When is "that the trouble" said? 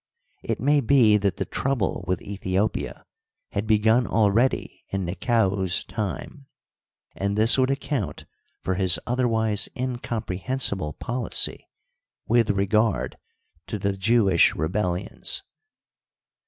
1.17-2.03